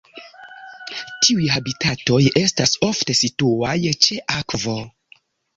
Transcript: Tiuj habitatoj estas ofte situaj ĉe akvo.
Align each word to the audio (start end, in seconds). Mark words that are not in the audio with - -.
Tiuj 1.25 1.49
habitatoj 1.57 2.19
estas 2.43 2.73
ofte 2.89 3.19
situaj 3.21 3.77
ĉe 4.07 4.19
akvo. 4.41 4.79